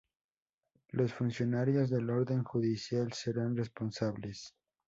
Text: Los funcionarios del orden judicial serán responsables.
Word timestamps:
Los 0.89 1.13
funcionarios 1.13 1.91
del 1.91 2.09
orden 2.09 2.43
judicial 2.43 3.13
serán 3.13 3.55
responsables. 3.55 4.55